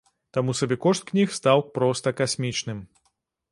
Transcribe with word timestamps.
Таму 0.37 0.55
сабекошт 0.59 1.03
кніг 1.09 1.35
стаў 1.39 1.63
проста 1.77 2.07
касмічным. 2.23 2.83